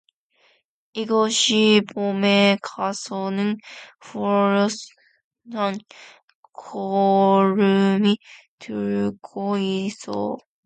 이것이 0.93 1.81
봄에 1.93 2.57
가서는 2.63 3.57
훌륭한 4.01 5.77
거름이 6.53 8.17
될 8.57 9.11
것이오. 9.21 10.37